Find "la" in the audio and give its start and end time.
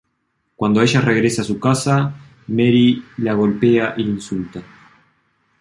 3.17-3.35, 4.05-4.09